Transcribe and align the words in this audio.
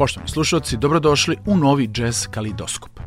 Poštovani 0.00 0.28
slušalci, 0.28 0.76
dobrodošli 0.76 1.36
u 1.46 1.56
novi 1.56 1.90
Jazz 1.96 2.26
Kalidoskop. 2.30 3.00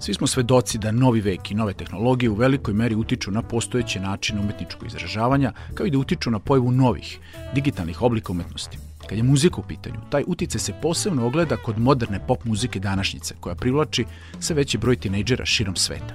Svi 0.00 0.14
smo 0.14 0.26
svedoci 0.26 0.78
da 0.78 0.92
novi 0.92 1.20
vek 1.20 1.50
i 1.50 1.54
nove 1.54 1.72
tehnologije 1.74 2.30
u 2.30 2.34
velikoj 2.34 2.74
meri 2.74 2.94
utiču 2.94 3.30
na 3.30 3.42
postojeće 3.42 4.00
načine 4.00 4.40
umetničkog 4.40 4.86
izražavanja, 4.86 5.52
kao 5.74 5.86
i 5.86 5.90
da 5.90 5.98
utiču 5.98 6.30
na 6.30 6.38
pojavu 6.38 6.70
novih, 6.72 7.18
digitalnih 7.54 8.02
oblika 8.02 8.32
umetnosti. 8.32 8.78
Kad 9.06 9.18
je 9.18 9.24
muzika 9.24 9.60
u 9.60 9.66
pitanju, 9.68 9.96
taj 10.10 10.24
utice 10.26 10.58
se 10.58 10.72
posebno 10.82 11.26
ogleda 11.26 11.56
kod 11.56 11.78
moderne 11.78 12.26
pop 12.26 12.44
muzike 12.44 12.80
današnjice, 12.80 13.34
koja 13.40 13.54
privlači 13.54 14.04
sve 14.40 14.56
veći 14.56 14.78
broj 14.78 14.96
tinejdžera 14.96 15.44
širom 15.44 15.76
sveta. 15.76 16.14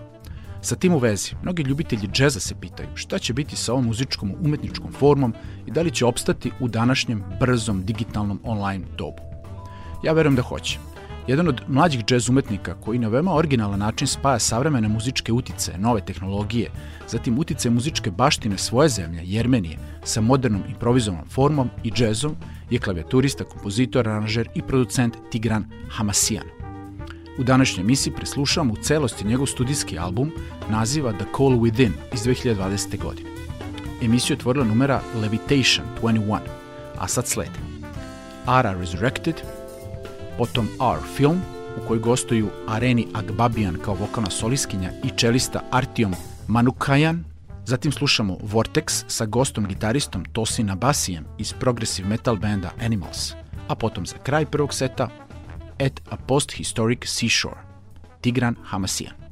Sa 0.62 0.75
tim 0.75 0.94
u 0.94 1.00
vezi, 1.00 1.36
mnogi 1.42 1.63
ljubitelji 1.63 2.07
džeza 2.07 2.39
se 2.39 2.56
pitaju 2.62 2.89
šta 2.95 3.19
će 3.19 3.33
biti 3.33 3.56
sa 3.56 3.74
ovom 3.74 3.86
muzičkom 3.86 4.33
umetničkom 4.42 4.92
formom 4.92 5.33
i 5.65 5.71
da 5.71 5.81
li 5.81 5.92
će 5.92 6.06
opstati 6.06 6.51
u 6.60 6.68
današnjem 6.68 7.24
brzom 7.39 7.86
digitalnom 7.86 8.39
online 8.44 8.86
dobu. 8.98 9.26
Ja 10.03 10.13
verujem 10.13 10.35
da 10.35 10.41
hoće. 10.41 10.79
Jedan 11.27 11.47
od 11.47 11.61
mlađih 11.67 12.05
džez 12.05 12.29
umetnika 12.29 12.75
koji 12.81 12.99
na 12.99 13.07
veoma 13.07 13.33
originalan 13.35 13.79
način 13.79 14.07
spaja 14.07 14.39
savremene 14.39 14.88
muzičke 14.88 15.33
utice, 15.33 15.77
nove 15.77 16.01
tehnologije, 16.05 16.69
zatim 17.09 17.39
utice 17.39 17.69
muzičke 17.69 18.11
baštine 18.11 18.57
svoje 18.57 18.89
zemlje, 18.89 19.21
Jermenije, 19.25 19.77
sa 20.03 20.21
modernom 20.21 20.63
improvizovanom 20.69 21.27
formom 21.29 21.69
i 21.83 21.91
džezom, 21.91 22.35
je 22.69 22.79
klavijaturista, 22.79 23.44
kompozitor, 23.44 24.09
aranžer 24.09 24.49
i 24.55 24.61
producent 24.61 25.17
Tigran 25.31 25.65
Hamasian. 25.89 26.45
U 27.39 27.43
današnjoj 27.43 27.81
emisiji 27.81 28.13
preslušavamo 28.13 28.73
u 28.73 28.83
celosti 28.83 29.27
njegov 29.27 29.45
studijski 29.45 30.00
album 30.00 30.31
naziva 30.69 31.13
The 31.13 31.25
Call 31.38 31.50
Within 31.50 31.91
iz 32.13 32.19
2020. 32.19 33.01
godine. 33.01 33.29
Emisiju 34.01 34.35
je 34.35 34.38
otvorila 34.38 34.65
numera 34.65 35.01
Levitation 35.21 35.88
21, 36.01 36.39
a 36.97 37.07
sad 37.07 37.27
slede 37.27 37.59
Ara 38.45 38.73
Resurrected, 38.79 39.35
potom 40.38 40.68
R 40.80 41.00
Film, 41.16 41.42
u 41.78 41.88
kojoj 41.88 42.00
gostuju 42.00 42.50
Areni 42.68 43.07
Agbabian 43.13 43.78
kao 43.86 43.95
vokalna 43.95 44.30
soliskinja 44.30 44.92
i 45.04 45.10
čelista 45.10 45.62
Artiom 45.72 46.13
Manukajan, 46.48 47.24
zatim 47.66 47.92
slušamo 47.92 48.38
Vortex 48.42 49.04
sa 49.07 49.25
gostom 49.25 49.68
gitaristom 49.68 50.25
Tosina 50.25 50.75
Basijem 50.75 51.25
iz 51.38 51.54
progressive 51.54 52.10
metal 52.10 52.36
benda 52.36 52.72
Animals, 52.86 53.34
a 53.68 53.75
potom 53.75 54.06
za 54.06 54.18
kraj 54.18 54.45
prvog 54.45 54.74
seta 54.74 55.10
At 55.80 56.01
a 56.10 56.18
Post-Historic 56.18 57.06
Seashore, 57.06 57.57
Tigran 58.22 58.56
Hamasijan. 58.63 59.26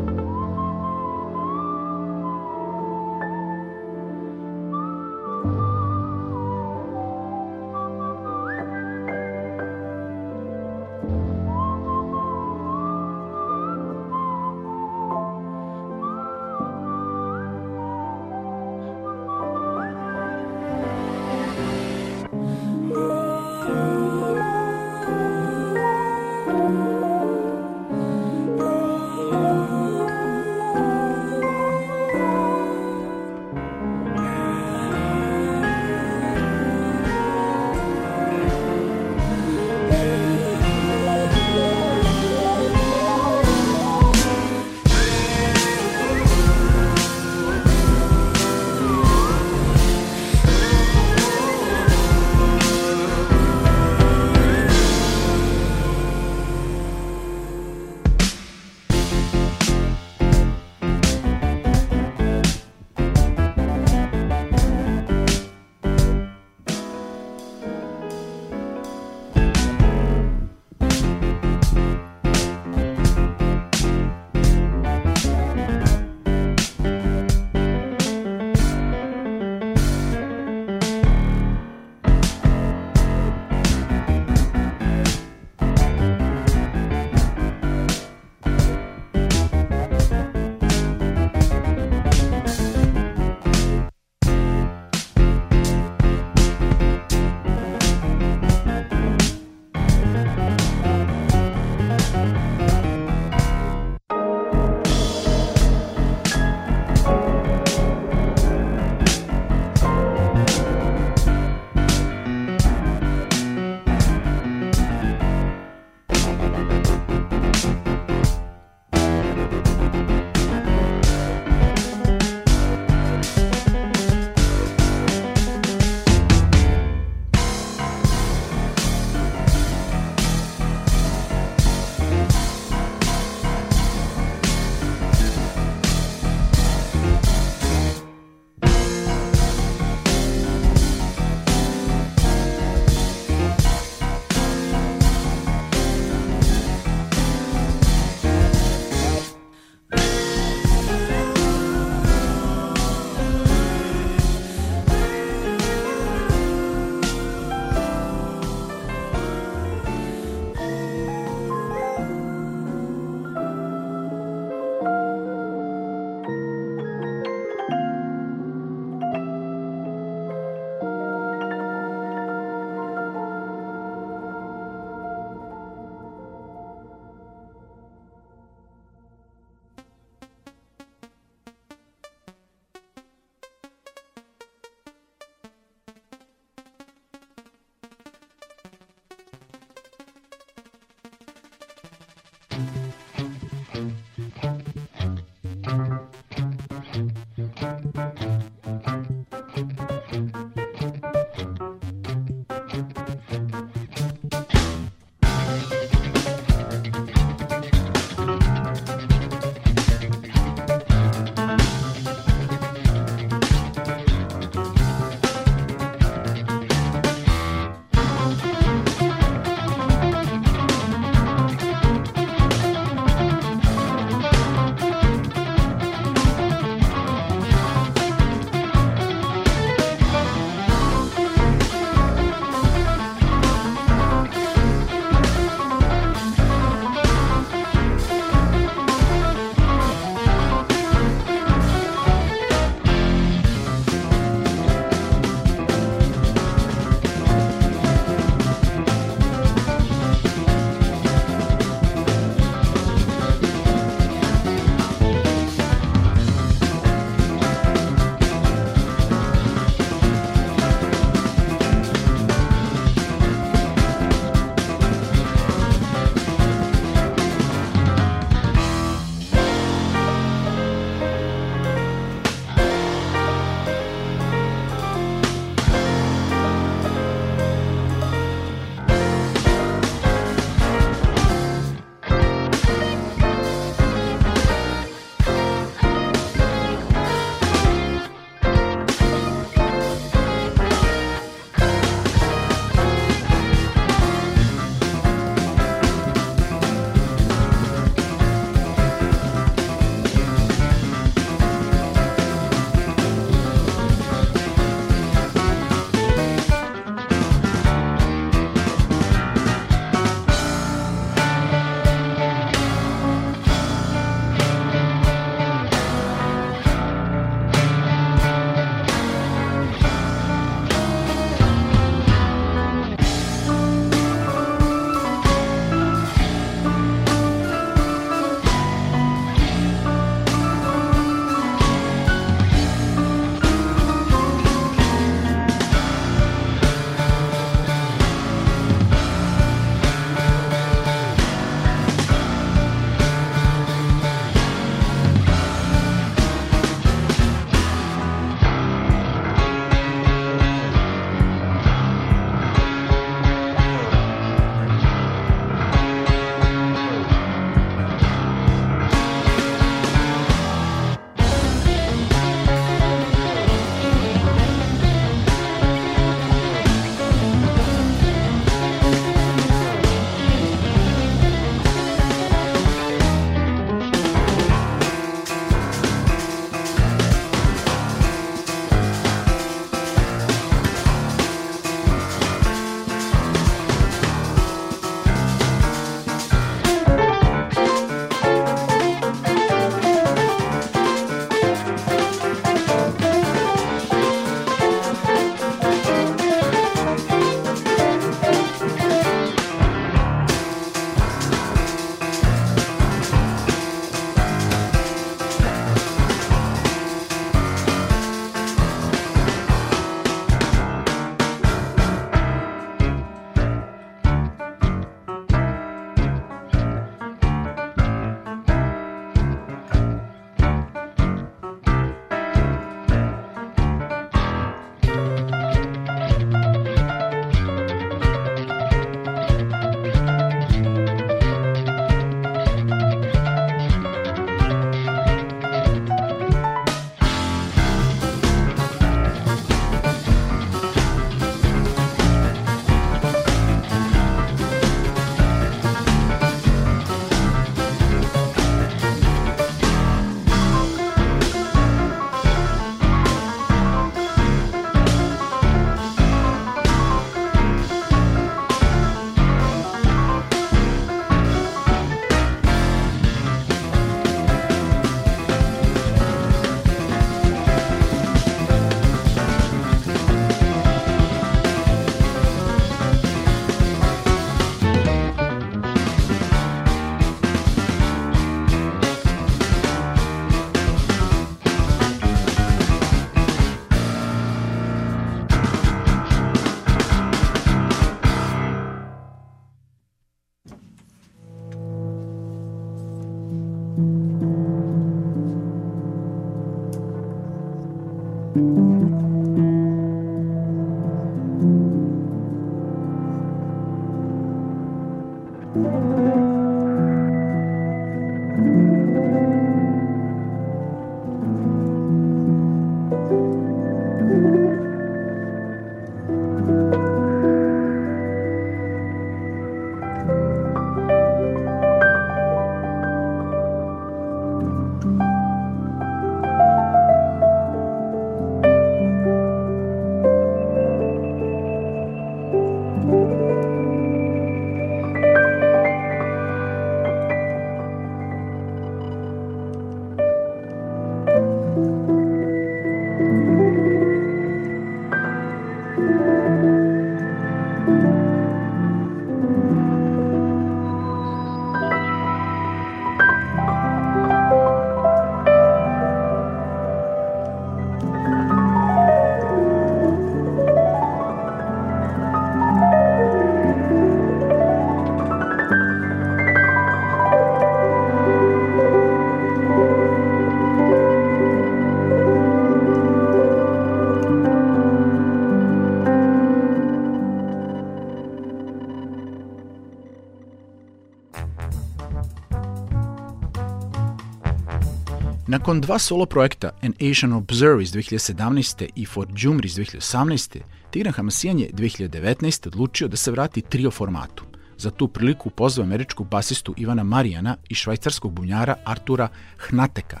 Nakon 585.44 585.60
dva 585.60 585.78
solo 585.78 586.06
projekta 586.06 586.50
An 586.62 586.72
Asian 586.80 587.12
Observer 587.12 587.60
iz 587.60 587.72
2017. 587.72 588.68
i 588.74 588.86
For 588.86 589.08
Jumri 589.16 589.46
iz 589.46 589.56
2018. 589.56 590.40
Tigran 590.70 590.92
Hamasijan 590.92 591.38
je 591.38 591.50
2019. 591.52 592.46
odlučio 592.46 592.88
da 592.88 592.96
se 592.96 593.10
vrati 593.10 593.40
trio 593.40 593.70
formatu. 593.70 594.24
Za 594.56 594.70
tu 594.70 594.88
priliku 594.88 595.30
pozvao 595.30 595.64
američkog 595.64 596.08
basistu 596.08 596.54
Ivana 596.56 596.84
Marijana 596.84 597.36
i 597.48 597.54
švajcarskog 597.54 598.12
bunjara 598.12 598.56
Artura 598.64 599.08
Hnateka, 599.38 600.00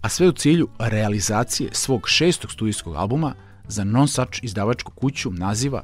a 0.00 0.08
sve 0.08 0.28
u 0.28 0.32
cilju 0.32 0.68
realizacije 0.78 1.70
svog 1.72 2.08
šestog 2.08 2.52
studijskog 2.52 2.94
albuma 2.94 3.34
za 3.68 3.84
non-such 3.84 4.38
izdavačku 4.42 4.92
kuću 4.92 5.30
naziva 5.30 5.82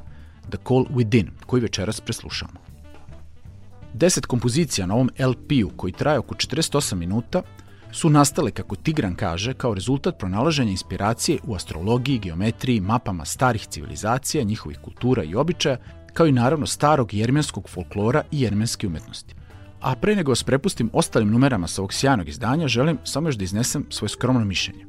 The 0.49 0.59
Call 0.69 0.87
Within, 0.91 1.29
koji 1.47 1.63
večeras 1.63 2.01
preslušamo. 2.01 2.61
Deset 3.95 4.27
kompozicija 4.27 4.87
na 4.87 4.95
ovom 4.95 5.11
LP-u 5.19 5.71
koji 5.77 5.93
traje 5.93 6.19
oko 6.19 6.35
48 6.35 6.95
minuta 6.95 7.43
su 7.93 8.11
nastale, 8.11 8.51
kako 8.51 8.77
Tigran 8.77 9.15
kaže, 9.15 9.55
kao 9.55 9.75
rezultat 9.75 10.19
pronalaženja 10.19 10.71
inspiracije 10.71 11.39
u 11.45 11.55
astrologiji, 11.55 12.19
geometriji, 12.19 12.81
mapama 12.81 13.25
starih 13.25 13.67
civilizacija, 13.67 14.45
njihovih 14.45 14.79
kultura 14.79 15.25
i 15.25 15.35
običaja, 15.35 15.77
kao 16.13 16.27
i 16.27 16.33
naravno 16.33 16.67
starog 16.67 17.15
jermenskog 17.15 17.69
folklora 17.69 18.23
i 18.31 18.41
jermenske 18.41 18.87
umetnosti. 18.87 19.35
A 19.81 19.95
pre 19.95 20.17
nego 20.17 20.31
vas 20.31 20.43
prepustim 20.43 20.91
ostalim 20.93 21.31
numerama 21.31 21.67
sa 21.67 21.83
ovog 21.83 21.93
sjajnog 21.93 22.29
izdanja, 22.29 22.69
želim 22.69 22.99
samo 23.05 23.29
još 23.29 23.37
da 23.37 23.45
iznesem 23.45 23.87
svoje 23.91 24.09
skromno 24.09 24.45
mišljenje. 24.45 24.87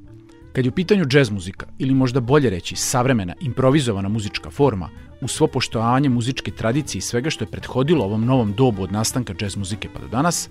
Kad 0.53 0.65
je 0.65 0.69
u 0.69 0.75
pitanju 0.75 1.05
džez 1.05 1.29
muzika, 1.29 1.65
ili 1.79 1.93
možda 1.93 2.19
bolje 2.19 2.49
reći 2.49 2.75
savremena, 2.75 3.33
improvizovana 3.41 4.09
muzička 4.09 4.49
forma, 4.49 4.89
u 5.21 5.27
svo 5.27 5.47
poštovanje 5.47 6.09
muzičke 6.09 6.51
tradicije 6.51 6.99
i 6.99 7.01
svega 7.01 7.29
što 7.29 7.43
je 7.43 7.51
prethodilo 7.51 8.05
ovom 8.05 8.25
novom 8.25 8.53
dobu 8.53 8.83
od 8.83 8.91
nastanka 8.91 9.33
džez 9.33 9.55
muzike 9.55 9.89
pa 9.93 9.99
do 9.99 10.07
danas, 10.07 10.49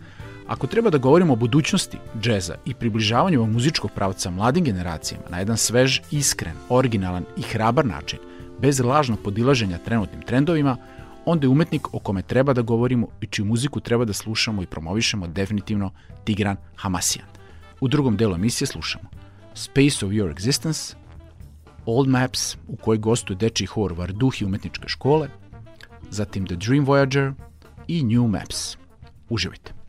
Ako 0.51 0.67
treba 0.67 0.91
da 0.91 0.99
govorimo 0.99 1.33
o 1.33 1.37
budućnosti 1.37 1.99
džeza 2.21 2.55
i 2.65 2.75
približavanju 2.75 3.39
ovog 3.39 3.53
muzičkog 3.53 3.91
pravca 3.91 4.31
mladim 4.31 4.65
generacijama 4.65 5.25
na 5.29 5.39
jedan 5.39 5.57
svež, 5.57 6.01
iskren, 6.11 6.57
originalan 6.69 7.25
i 7.37 7.43
hrabar 7.43 7.87
način, 7.87 8.19
bez 8.61 8.81
lažnog 8.81 9.19
podilaženja 9.25 9.79
trenutnim 9.79 10.23
trendovima, 10.23 10.77
onda 11.25 11.45
je 11.45 11.49
umetnik 11.49 11.95
o 11.95 11.99
kome 11.99 12.23
treba 12.23 12.53
da 12.53 12.63
govorimo 12.63 13.07
i 13.21 13.27
čiju 13.27 13.45
muziku 13.45 13.81
treba 13.81 14.05
da 14.05 14.13
slušamo 14.13 14.63
i 14.63 14.67
promovišemo 14.67 15.27
definitivno 15.27 15.91
Tigran 16.25 16.57
Hamasijan. 16.77 17.29
U 17.81 17.89
drugom 17.89 18.17
delu 18.17 18.35
emisije 18.35 18.67
slušamo 18.67 19.11
Space 19.55 20.07
of 20.07 20.13
Your 20.13 20.31
Existence, 20.31 20.97
Old 21.87 22.09
Maps, 22.09 22.57
u 22.69 22.77
kojoj 22.77 22.99
gostuje 22.99 23.37
dečiji 23.37 23.67
hor 23.67 23.93
Varduhi 23.93 24.45
umetničke 24.45 24.89
škole, 24.89 25.29
zatim 26.11 26.47
The 26.47 26.57
Dream 26.57 26.87
Voyager 26.87 27.33
i 27.89 28.03
New 28.03 28.27
Maps. 28.27 28.77
Uživajte! 29.29 29.80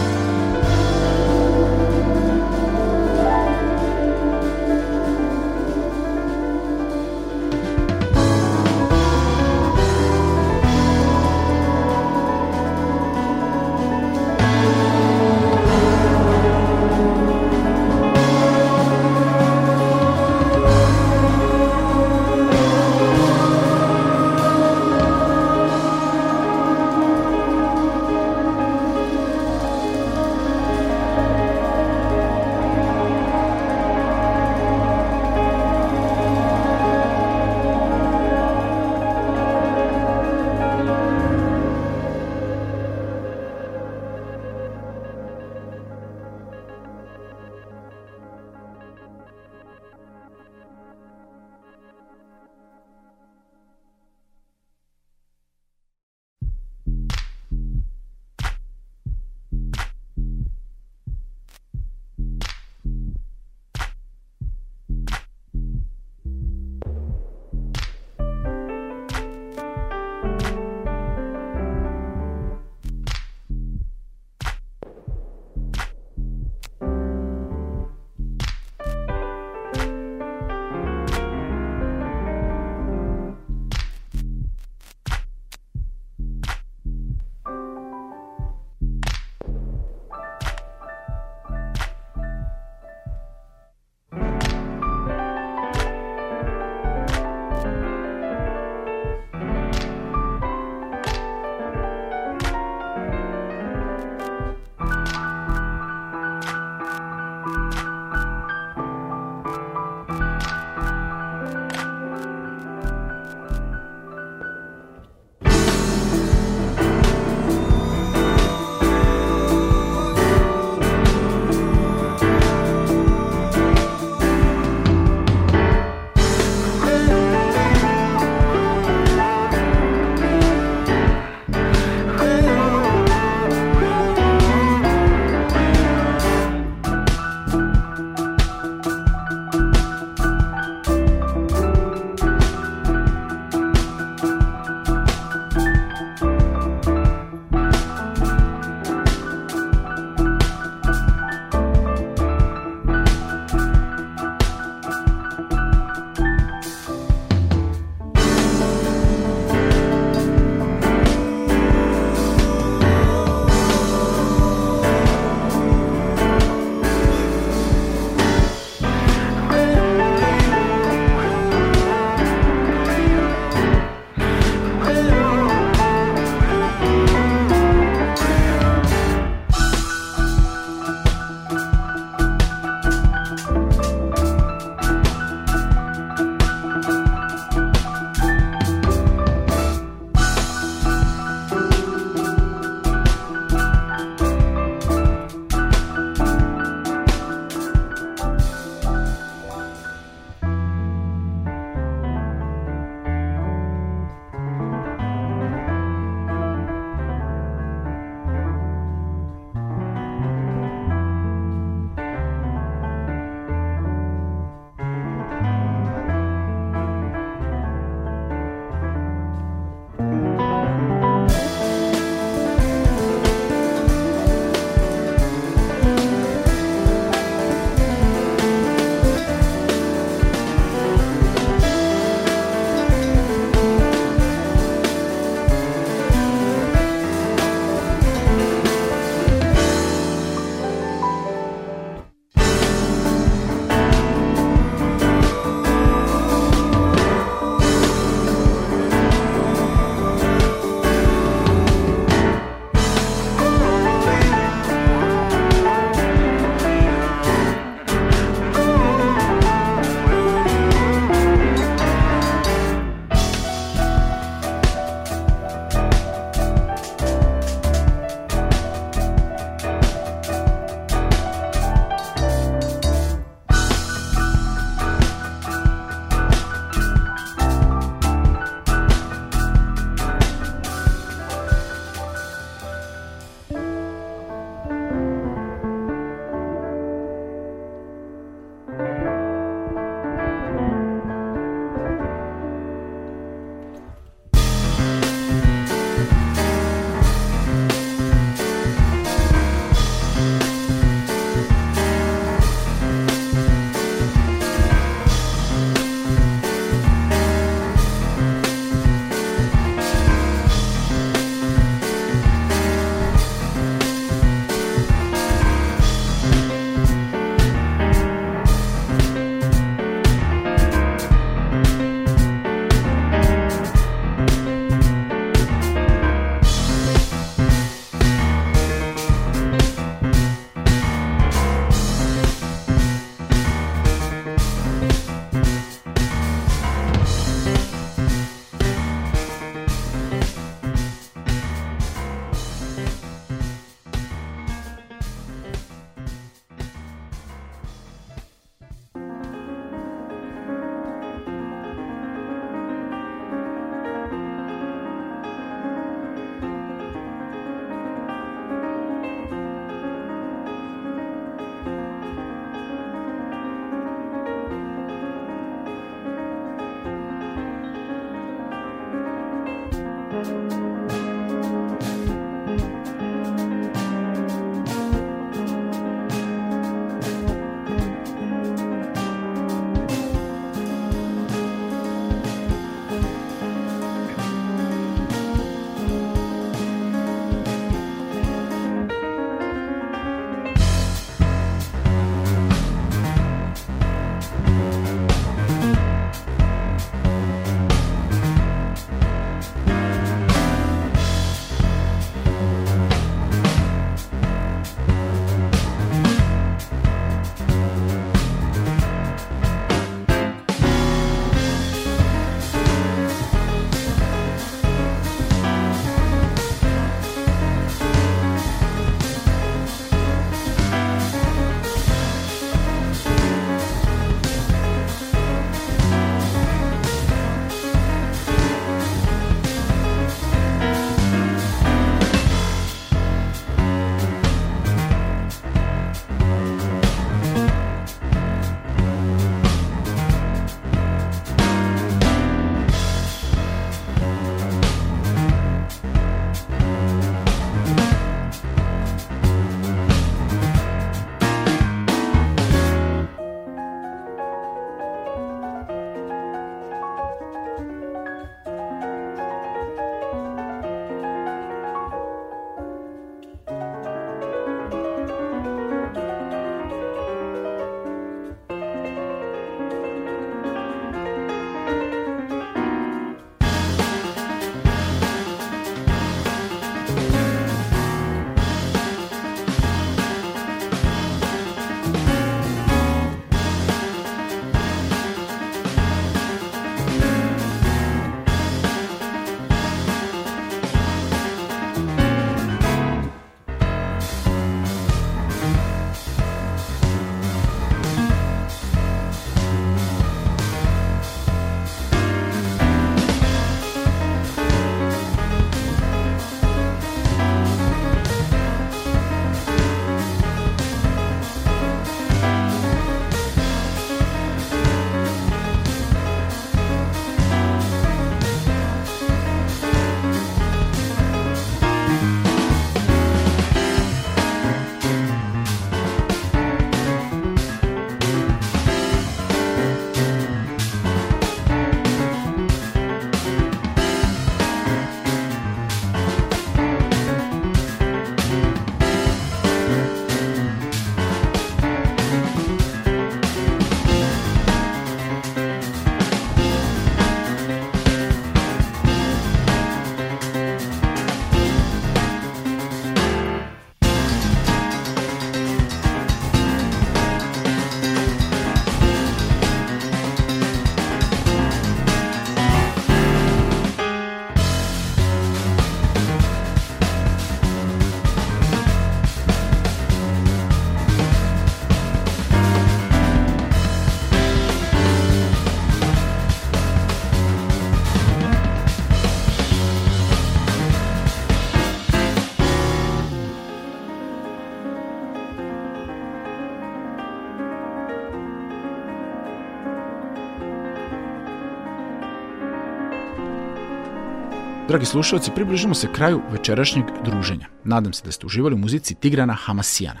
Dragi 594.70 594.86
slušalci, 594.86 595.30
približimo 595.34 595.74
se 595.74 595.88
kraju 595.92 596.20
večerašnjeg 596.32 596.84
druženja. 597.04 597.46
Nadam 597.64 597.92
se 597.92 598.02
da 598.04 598.12
ste 598.12 598.26
uživali 598.26 598.54
u 598.54 598.58
muzici 598.58 598.94
Tigrana 598.94 599.34
Hamasijana. 599.34 600.00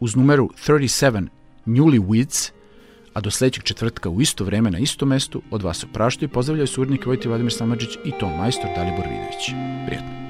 Uz 0.00 0.16
numeru 0.16 0.50
37 0.68 1.28
Newly 1.66 2.00
Weeds, 2.06 2.50
a 3.14 3.20
do 3.20 3.30
sledećeg 3.30 3.64
četvrtka 3.64 4.08
u 4.08 4.20
isto 4.20 4.44
vreme 4.44 4.70
na 4.70 4.78
istom 4.78 5.08
mestu 5.08 5.42
od 5.50 5.62
vas 5.62 5.84
opraštaju 5.84 6.28
i 6.28 6.32
pozdravljaju 6.32 6.66
surnik 6.66 7.06
Vojti 7.06 7.28
Vladimir 7.28 7.52
Samadžić 7.52 7.98
i 8.04 8.12
ton 8.20 8.36
majstor 8.36 8.70
Dalibor 8.76 9.04
Vidović. 9.04 9.50
Prijatno. 9.86 10.25